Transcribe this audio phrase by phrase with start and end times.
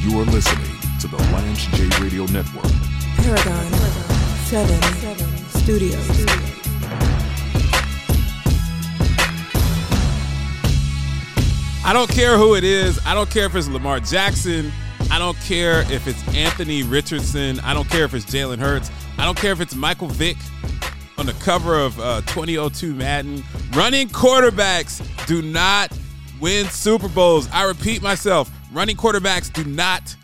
[0.00, 2.70] You are listening to the Lance J Radio Network.
[3.16, 3.72] Paragon
[4.44, 4.80] 7
[5.62, 6.54] Studios.
[11.84, 13.00] I don't care who it is.
[13.04, 14.70] I don't care if it's Lamar Jackson.
[15.10, 17.58] I don't care if it's Anthony Richardson.
[17.60, 18.90] I don't care if it's Jalen Hurts.
[19.18, 20.36] I don't care if it's Michael Vick
[21.18, 23.42] on the cover of uh, 2002 Madden.
[23.72, 25.90] Running quarterbacks do not
[26.40, 27.48] win Super Bowls.
[27.52, 30.16] I repeat myself running quarterbacks do not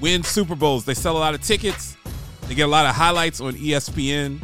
[0.00, 0.84] win Super Bowls.
[0.84, 1.96] They sell a lot of tickets,
[2.48, 4.40] they get a lot of highlights on ESPN,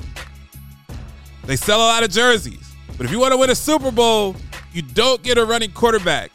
[1.44, 2.74] they sell a lot of jerseys.
[2.96, 4.36] But if you want to win a Super Bowl,
[4.72, 6.30] you don't get a running quarterback.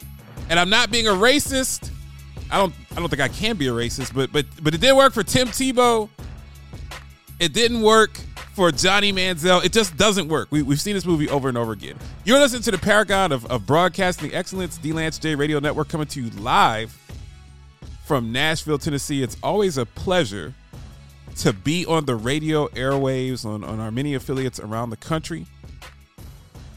[0.48, 1.90] And I'm not being a racist.
[2.50, 4.96] I don't I don't think I can be a racist, but but but it did
[4.96, 6.08] work for Tim Tebow.
[7.38, 8.20] It didn't work
[8.60, 9.64] for Johnny Manziel.
[9.64, 10.48] It just doesn't work.
[10.50, 11.96] We, we've seen this movie over and over again.
[12.24, 16.06] You're listening to the paragon of, of broadcasting excellence, D Lance J Radio Network, coming
[16.08, 16.94] to you live
[18.04, 19.22] from Nashville, Tennessee.
[19.22, 20.52] It's always a pleasure
[21.36, 25.46] to be on the radio airwaves on, on our many affiliates around the country.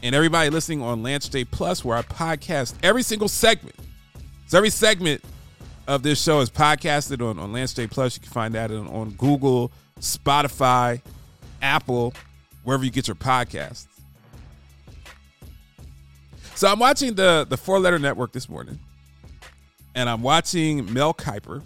[0.02, 3.76] And everybody listening on Lance J Plus, where I podcast every single segment.
[4.46, 5.22] So every segment
[5.86, 8.16] of this show is podcasted on, on Lance J Plus.
[8.16, 11.02] You can find that on, on Google, Spotify,
[11.64, 12.12] Apple,
[12.62, 13.86] wherever you get your podcasts.
[16.54, 18.78] So I'm watching the the four letter network this morning,
[19.94, 21.62] and I'm watching Mel Kiper,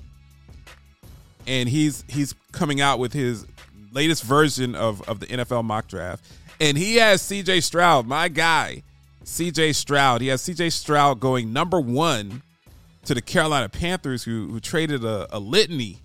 [1.47, 3.45] and he's he's coming out with his
[3.93, 6.25] latest version of of the NFL mock draft,
[6.61, 7.61] and he has C.J.
[7.61, 8.85] Stroud, my guy,
[9.25, 9.73] C.J.
[9.75, 10.23] Stroud.
[10.23, 10.71] He has C.J.
[10.71, 12.43] Stroud going number one
[13.05, 15.99] to the Carolina Panthers, who who traded a, a litany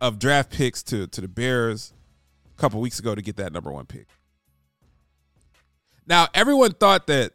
[0.00, 1.92] of draft picks to to the Bears
[2.56, 4.06] a couple weeks ago to get that number one pick.
[6.06, 7.32] Now, everyone thought that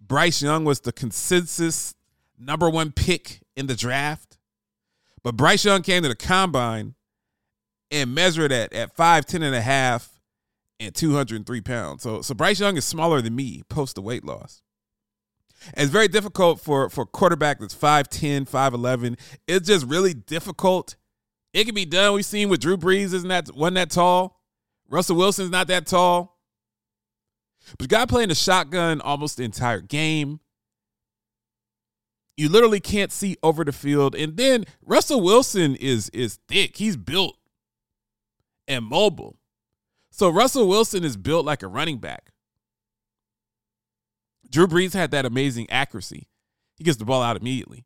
[0.00, 1.94] Bryce Young was the consensus
[2.38, 4.38] number one pick in the draft,
[5.22, 6.94] but Bryce Young came to the combine
[7.90, 10.20] and measured at at 5'10 and a half
[10.80, 12.02] and 203 pounds.
[12.02, 14.62] So, so Bryce Young is smaller than me post the weight loss.
[15.74, 19.18] And it's very difficult for for a quarterback that's 5'10, 5'11.
[19.48, 20.96] It's just really difficult
[21.56, 22.12] it can be done.
[22.12, 24.42] We've seen with Drew Brees isn't that wasn't that tall.
[24.90, 26.38] Russell Wilson's not that tall.
[27.78, 30.40] But guy playing the shotgun almost the entire game.
[32.36, 34.14] You literally can't see over the field.
[34.14, 36.76] And then Russell Wilson is is thick.
[36.76, 37.38] He's built
[38.68, 39.38] and mobile.
[40.10, 42.32] So Russell Wilson is built like a running back.
[44.50, 46.28] Drew Brees had that amazing accuracy.
[46.76, 47.85] He gets the ball out immediately.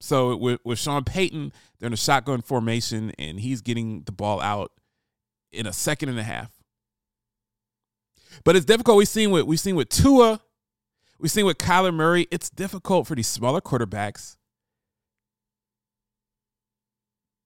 [0.00, 4.40] So with, with Sean Payton, they're in a shotgun formation, and he's getting the ball
[4.40, 4.72] out
[5.52, 6.52] in a second and a half.
[8.44, 8.98] But it's difficult.
[8.98, 10.40] We've seen with we've seen with Tua,
[11.18, 12.28] we've seen with Kyler Murray.
[12.30, 14.36] It's difficult for these smaller quarterbacks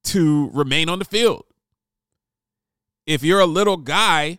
[0.05, 1.45] to remain on the field.
[3.07, 4.39] If you're a little guy,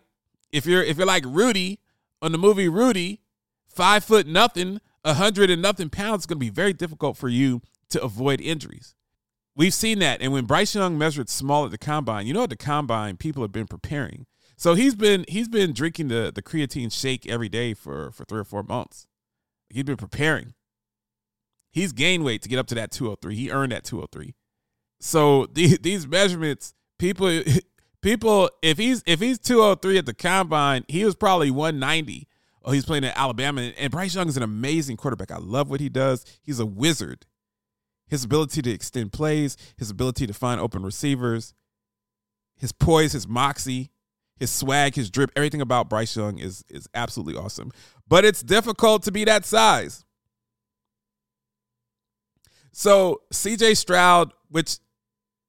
[0.52, 1.80] if you're if you're like Rudy
[2.22, 3.20] on the movie Rudy,
[3.66, 7.28] five foot nothing, a hundred and nothing pounds, it's going to be very difficult for
[7.28, 7.60] you
[7.90, 8.94] to avoid injuries.
[9.56, 10.20] We've seen that.
[10.20, 13.42] And when Bryce Young measured small at the combine, you know at the combine, people
[13.42, 14.26] have been preparing.
[14.56, 18.40] So he's been he's been drinking the, the creatine shake every day for, for three
[18.40, 19.06] or four months.
[19.68, 20.54] He's been preparing.
[21.72, 23.34] He's gained weight to get up to that 203.
[23.34, 24.34] He earned that 203.
[25.00, 27.42] So the, these measurements, people
[28.02, 32.28] people if he's if he's 203 at the combine, he was probably 190.
[32.64, 33.60] Oh, he's playing at Alabama.
[33.76, 35.30] And Bryce Young is an amazing quarterback.
[35.30, 36.24] I love what he does.
[36.42, 37.26] He's a wizard
[38.08, 41.54] his ability to extend plays, his ability to find open receivers,
[42.56, 43.90] his poise, his moxie,
[44.36, 47.70] his swag, his drip, everything about Bryce Young is is absolutely awesome.
[48.06, 50.04] But it's difficult to be that size.
[52.72, 54.78] So CJ Stroud, which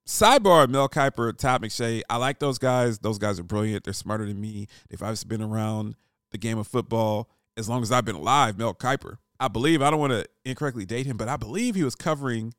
[0.07, 2.99] sidebar Mel Kiper, Todd McShay, I like those guys.
[2.99, 3.83] Those guys are brilliant.
[3.83, 4.67] They're smarter than me.
[4.89, 5.95] If I've been around
[6.31, 9.17] the game of football as long as I've been alive, Mel Kiper.
[9.39, 12.53] I believe I don't want to incorrectly date him, but I believe he was covering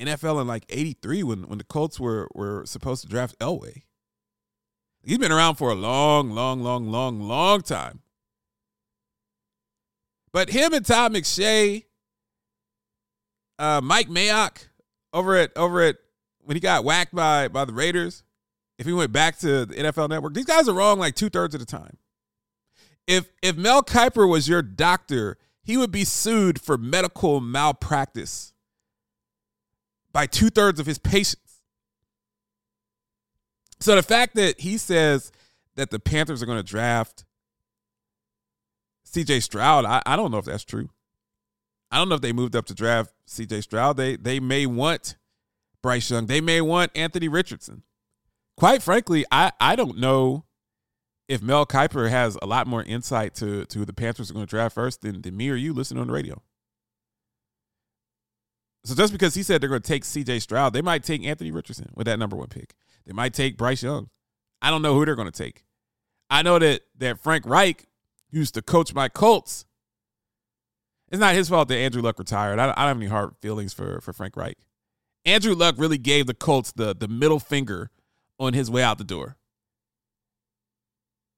[0.00, 3.82] NFL in like '83 when when the Colts were were supposed to draft Elway.
[5.04, 8.00] He's been around for a long, long, long, long, long time.
[10.32, 11.84] But him and Todd McShay,
[13.58, 14.68] uh, Mike Mayock
[15.12, 15.96] over at over at
[16.40, 18.24] when he got whacked by by the Raiders,
[18.78, 21.54] if he went back to the NFL Network, these guys are wrong like two thirds
[21.54, 21.98] of the time.
[23.06, 28.52] If if Mel Kiper was your doctor he would be sued for medical malpractice
[30.12, 31.60] by two thirds of his patients.
[33.80, 35.32] So the fact that he says
[35.74, 37.24] that the Panthers are going to draft
[39.06, 40.88] CJ Stroud, I, I don't know if that's true.
[41.90, 43.96] I don't know if they moved up to draft CJ Stroud.
[43.96, 45.16] They they may want
[45.82, 46.26] Bryce Young.
[46.26, 47.82] They may want Anthony Richardson.
[48.56, 50.43] Quite frankly, I, I don't know
[51.28, 54.46] if Mel Kiper has a lot more insight to, to who the Panthers are going
[54.46, 56.42] to draft first than, than me or you listening on the radio.
[58.84, 61.50] So just because he said they're going to take CJ Stroud, they might take Anthony
[61.50, 62.74] Richardson with that number one pick.
[63.06, 64.10] They might take Bryce Young.
[64.60, 65.64] I don't know who they're going to take.
[66.28, 67.86] I know that that Frank Reich
[68.30, 69.64] used to coach my Colts.
[71.10, 72.58] It's not his fault that Andrew Luck retired.
[72.58, 74.56] I, I don't have any hard feelings for, for Frank Reich.
[75.24, 77.90] Andrew Luck really gave the Colts the, the middle finger
[78.38, 79.36] on his way out the door.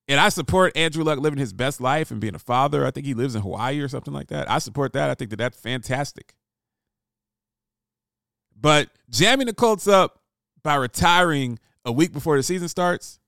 [0.08, 2.87] And I support Andrew Luck living his best life and being a father.
[2.87, 4.49] I think he lives in Hawaii or something like that.
[4.50, 5.11] I support that.
[5.11, 6.35] I think that that's fantastic.
[8.58, 10.20] But jamming the Colts up
[10.62, 13.19] by retiring a week before the season starts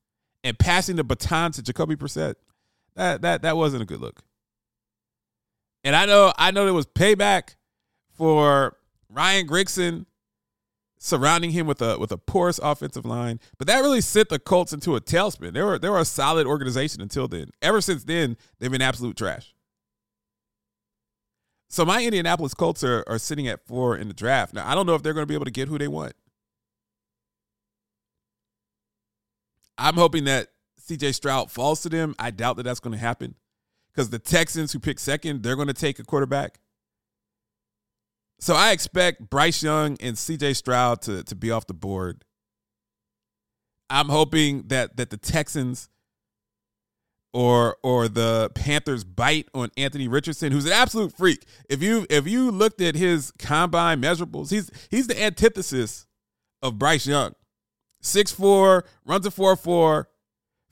[0.45, 2.35] and passing the baton to Jacoby Brissett,
[2.95, 4.23] that that that wasn't a good look.
[5.85, 7.57] And I know I know there was payback
[8.13, 8.77] for
[9.09, 10.07] Ryan Grigson
[10.99, 13.41] surrounding him with a with a porous offensive line.
[13.57, 15.53] But that really sent the Colts into a tailspin.
[15.53, 17.51] They were they were a solid organization until then.
[17.63, 19.55] Ever since then, they've been absolute trash.
[21.71, 24.55] So my Indianapolis Colts are, are sitting at four in the draft.
[24.55, 26.15] Now I don't know if they're going to be able to get who they want.
[29.77, 30.49] I'm hoping that
[30.81, 32.15] CJ Stroud falls to them.
[32.19, 33.37] I doubt that that's going to happen
[33.93, 36.59] because the Texans who pick second, they're going to take a quarterback.
[38.49, 42.25] So I expect Bryce Young and CJ Stroud to, to be off the board.
[43.91, 45.91] I'm hoping that that the Texans
[47.35, 51.45] or or the Panthers bite on Anthony Richardson, who's an absolute freak.
[51.69, 56.07] If you if you looked at his combine measurables, he's he's the antithesis
[56.63, 57.35] of Bryce Young.
[58.03, 60.07] 6'4, runs a 4'4,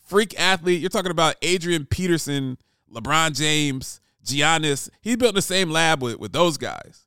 [0.07, 0.81] freak athlete.
[0.81, 2.57] You're talking about Adrian Peterson,
[2.91, 4.89] LeBron James, Giannis.
[5.03, 7.06] He built the same lab with, with those guys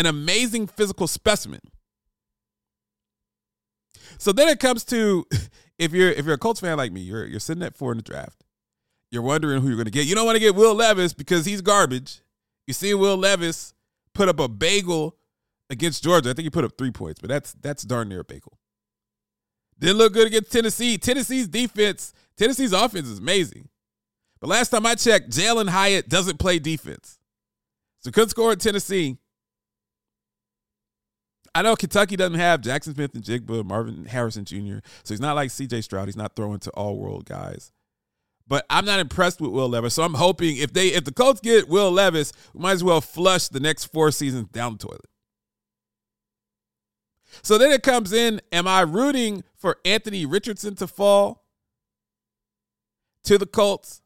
[0.00, 1.60] an amazing physical specimen.
[4.18, 5.26] So then it comes to
[5.78, 7.98] if you're if you're a Colts fan like me, you're you're sitting at four in
[7.98, 8.42] the draft.
[9.10, 10.06] You're wondering who you're going to get.
[10.06, 12.20] You don't want to get Will Levis because he's garbage.
[12.66, 13.74] You see Will Levis
[14.14, 15.16] put up a bagel
[15.68, 16.30] against Georgia.
[16.30, 18.58] I think he put up three points, but that's that's darn near a bagel.
[19.78, 20.98] Didn't look good against Tennessee.
[20.98, 23.68] Tennessee's defense, Tennessee's offense is amazing.
[24.40, 27.18] But last time I checked, Jalin Hyatt doesn't play defense.
[28.00, 29.18] So couldn't score at Tennessee.
[31.54, 35.82] I know Kentucky doesn't have Jackson Smith-Njigba, Marvin Harrison Jr., so he's not like CJ
[35.82, 36.06] Stroud.
[36.06, 37.72] He's not throwing to all world guys.
[38.46, 39.94] But I'm not impressed with Will Levis.
[39.94, 43.00] So I'm hoping if they if the Colts get Will Levis, we might as well
[43.00, 45.06] flush the next four seasons down the toilet.
[47.42, 51.44] So then it comes in, am I rooting for Anthony Richardson to fall
[53.24, 54.02] to the Colts?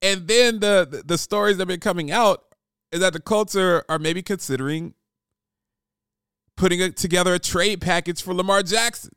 [0.00, 2.44] And then the, the, the stories that have been coming out
[2.90, 4.94] is that the Colts are, are maybe considering
[6.62, 9.10] putting together a trade package for Lamar Jackson.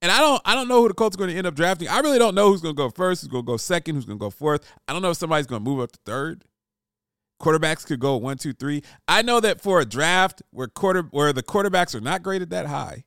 [0.00, 1.86] And I don't I don't know who the Colts are going to end up drafting.
[1.86, 4.06] I really don't know who's going to go first, who's going to go second, who's
[4.06, 4.66] going to go fourth.
[4.88, 6.44] I don't know if somebody's going to move up to third.
[7.42, 8.82] Quarterbacks could go one, two, three.
[9.06, 12.64] I know that for a draft where quarter where the quarterbacks are not graded that
[12.64, 13.04] high,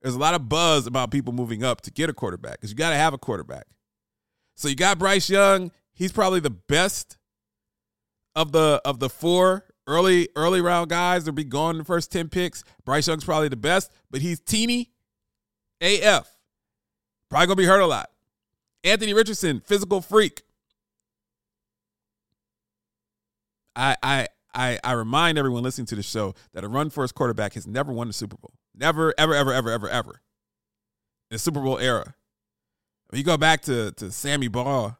[0.00, 2.76] there's a lot of buzz about people moving up to get a quarterback because you
[2.76, 3.66] got to have a quarterback.
[4.54, 5.72] So you got Bryce Young.
[5.92, 7.18] He's probably the best
[8.34, 12.12] of the of the four early early round guys that'll be gone in the first
[12.12, 12.62] 10 picks.
[12.84, 14.92] Bryce Young's probably the best, but he's teeny
[15.80, 16.30] AF.
[17.28, 18.10] Probably gonna be hurt a lot.
[18.84, 20.42] Anthony Richardson, physical freak.
[23.74, 27.54] I I I I remind everyone listening to the show that a run first quarterback
[27.54, 28.54] has never won the Super Bowl.
[28.74, 30.10] Never, ever, ever, ever, ever, ever.
[31.30, 32.14] In the Super Bowl era.
[33.08, 34.96] When you go back to, to Sammy Baugh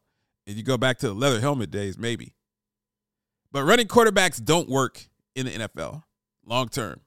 [0.46, 2.34] and you go back to the leather helmet days, maybe.
[3.50, 6.02] But running quarterbacks don't work in the NFL
[6.44, 7.00] long term.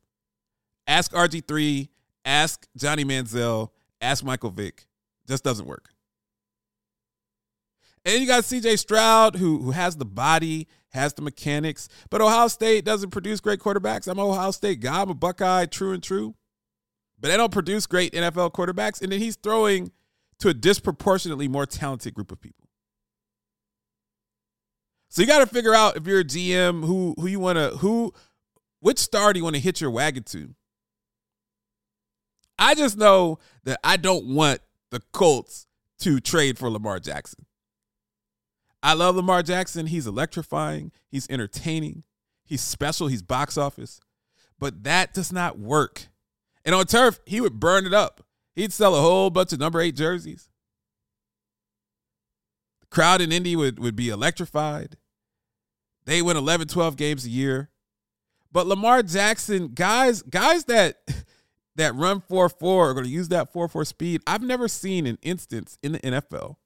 [0.88, 1.90] Ask RG3,
[2.26, 3.70] ask Johnny Manziel,
[4.00, 4.88] ask Michael Vick.
[5.28, 5.90] Just doesn't work.
[8.04, 12.48] And you got CJ Stroud, who, who has the body, has the mechanics, but Ohio
[12.48, 14.08] State doesn't produce great quarterbacks.
[14.08, 15.02] I'm an Ohio State guy.
[15.02, 16.36] I'm a Buckeye, true and true.
[17.20, 19.02] But they don't produce great NFL quarterbacks.
[19.02, 19.92] And then he's throwing
[20.40, 22.61] to a disproportionately more talented group of people.
[25.12, 27.72] So you got to figure out if you're a GM who who you want to
[27.78, 28.14] who
[28.80, 30.56] which star do you want to hit your wagon to?
[32.58, 35.68] I just know that I don't want the Colts
[36.00, 37.46] to trade for Lamar Jackson.
[38.82, 39.88] I love Lamar Jackson.
[39.88, 40.94] He's electrifying.
[41.10, 42.04] He's entertaining.
[42.46, 43.08] He's special.
[43.08, 44.00] He's box office.
[44.60, 46.08] But that does not work.
[46.64, 48.26] And on turf, he would burn it up.
[48.56, 50.48] He'd sell a whole bunch of number eight jerseys.
[52.92, 54.98] Crowd in Indy would, would be electrified.
[56.06, 57.70] They win 11, 12 games a year.
[58.52, 60.98] But Lamar Jackson, guys, guys that
[61.78, 64.22] that run 4-4 are going to use that 4-4 speed.
[64.28, 66.58] I've never seen an instance in the NFL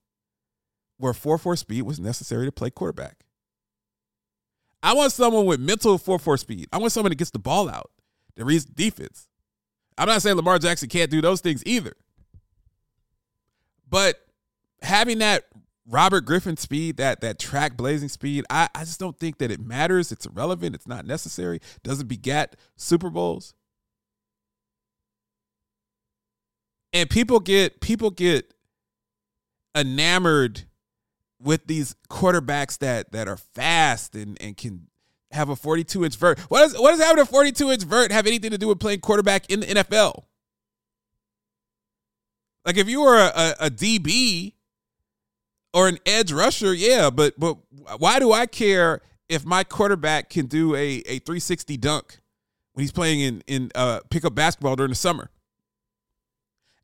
[0.98, 3.18] where 4-4 speed was necessary to play quarterback.
[4.82, 6.70] I want someone with mental 4-4 speed.
[6.74, 7.92] I want someone that gets the ball out,
[8.36, 9.28] that reads defense.
[9.98, 11.94] I'm not saying Lamar Jackson can't do those things either.
[13.88, 14.26] But
[14.82, 15.46] having that
[15.88, 19.60] Robert Griffin speed, that that track blazing speed, I, I just don't think that it
[19.60, 20.12] matters.
[20.12, 20.76] It's irrelevant.
[20.76, 21.60] It's not necessary.
[21.84, 23.54] Doesn't beget Super Bowls.
[26.92, 28.54] And people get people get
[29.76, 30.64] enamored
[31.40, 34.88] with these quarterbacks that that are fast and and can
[35.32, 36.40] have a 42 inch vert.
[36.50, 39.02] What does what does having a 42 inch vert have anything to do with playing
[39.02, 40.24] quarterback in the NFL?
[42.66, 44.55] Like if you were a, a, a DB
[45.76, 47.58] or an edge rusher, yeah, but but
[48.00, 52.20] why do I care if my quarterback can do a, a 360 dunk
[52.74, 55.30] when he's playing in in uh, pickup basketball during the summer?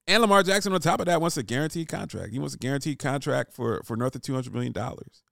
[0.07, 2.33] And Lamar Jackson, on top of that, wants a guaranteed contract.
[2.33, 5.23] He wants a guaranteed contract for for north of two hundred million dollars.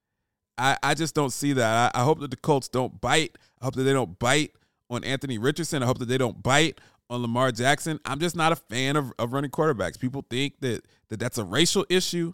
[0.57, 1.93] I, I just don't see that.
[1.95, 3.37] I, I hope that the Colts don't bite.
[3.61, 4.53] I hope that they don't bite
[4.89, 5.83] on Anthony Richardson.
[5.83, 7.99] I hope that they don't bite on Lamar Jackson.
[8.05, 9.99] I'm just not a fan of, of running quarterbacks.
[9.99, 12.33] People think that, that that's a racial issue.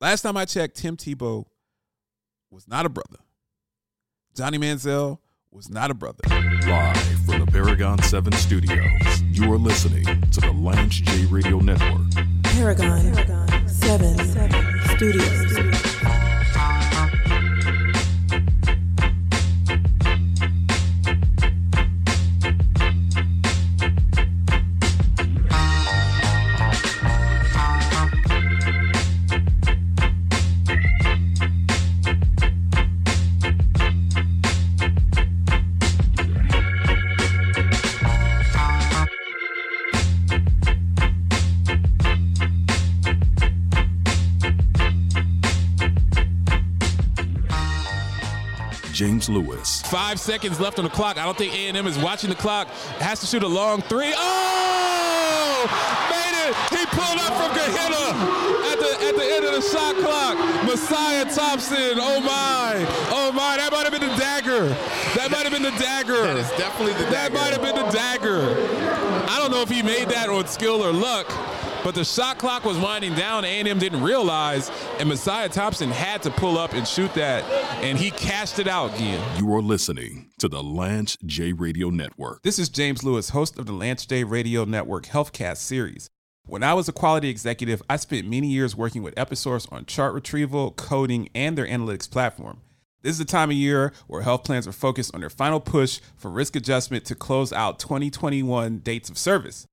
[0.00, 1.44] Last time I checked, Tim Tebow
[2.50, 3.18] was not a brother.
[4.34, 5.18] Johnny Manziel
[5.50, 6.22] was not a brother.
[6.26, 12.06] Live from the Paragon 7 studios, you are listening to the Lance J Radio Network.
[12.44, 14.16] Paragon, 7,
[14.96, 15.49] Studios.
[49.00, 51.16] James Lewis, Five seconds left on the clock.
[51.16, 52.68] I don't think A&M is watching the clock.
[53.00, 54.12] Has to shoot a long three.
[54.14, 55.64] Oh!
[56.12, 56.54] Made it!
[56.68, 58.12] He pulled up from Gehenna
[58.68, 60.36] at the at the end of the shot clock.
[60.66, 61.96] Messiah Thompson.
[61.96, 62.84] Oh my!
[63.08, 63.56] Oh my!
[63.56, 64.68] That might have been the dagger.
[65.16, 66.20] That might have been the dagger.
[66.20, 67.32] That is definitely the dagger.
[67.32, 68.79] That might have been the dagger.
[69.50, 71.26] Don't know if he made that on skill or luck,
[71.82, 73.44] but the shot clock was winding down.
[73.44, 77.42] A&M didn't realize, and Messiah Thompson had to pull up and shoot that,
[77.82, 79.20] and he cashed it out again.
[79.40, 82.44] you are listening to the Lance J Radio Network.
[82.44, 86.10] This is James Lewis, host of the Lance J Radio Network Healthcast series.
[86.46, 90.14] When I was a quality executive, I spent many years working with Episource on chart
[90.14, 92.60] retrieval, coding, and their analytics platform.
[93.02, 96.00] This is the time of year where health plans are focused on their final push
[96.16, 99.64] for risk adjustment to close out 2021 dates of service.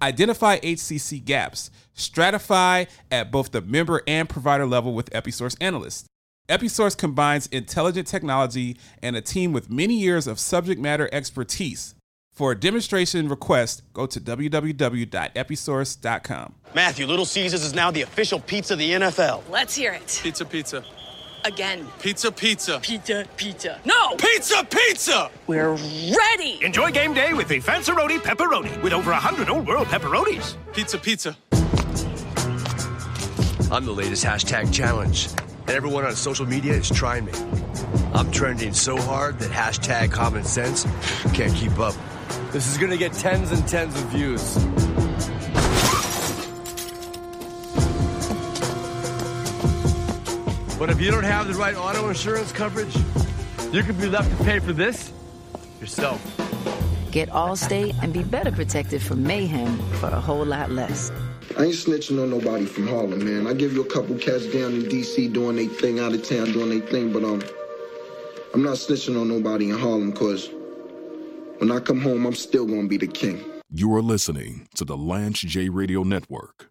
[0.00, 6.04] Identify HCC gaps, stratify at both the member and provider level with Episource analysts.
[6.48, 11.96] Episource combines intelligent technology and a team with many years of subject matter expertise.
[12.32, 16.54] For a demonstration request, go to www.episource.com.
[16.74, 19.42] Matthew, Little Caesars is now the official pizza of the NFL.
[19.50, 20.20] Let's hear it.
[20.22, 20.84] Pizza, pizza.
[21.46, 21.86] Again.
[22.00, 22.80] Pizza, pizza.
[22.80, 23.80] Pizza, pizza.
[23.84, 24.16] No!
[24.16, 25.30] Pizza, pizza!
[25.46, 26.58] We're ready!
[26.60, 30.56] Enjoy game day with the Fanceroni Pepperoni with over 100 old world pepperonis.
[30.72, 31.36] Pizza, pizza.
[33.70, 37.32] I'm the latest hashtag challenge, and everyone on social media is trying me.
[38.12, 40.82] I'm trending so hard that hashtag common sense
[41.32, 41.94] can't keep up.
[42.50, 44.56] This is gonna get tens and tens of views.
[50.78, 52.94] But if you don't have the right auto insurance coverage,
[53.72, 55.10] you could be left to pay for this
[55.80, 56.20] yourself.
[57.10, 61.10] Get Allstate and be better protected from mayhem for a whole lot less.
[61.58, 63.46] I ain't snitching on nobody from Harlem, man.
[63.46, 65.28] I give you a couple cats down in D.C.
[65.28, 67.42] doing their thing, out of town doing their thing, but um,
[68.52, 70.50] I'm not snitching on nobody in Harlem, cause
[71.56, 73.42] when I come home, I'm still gonna be the king.
[73.70, 76.70] You are listening to the Lance J Radio Network.